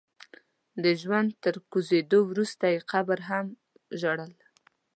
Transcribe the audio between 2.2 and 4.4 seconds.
وروسته يې قبر هم ژړل.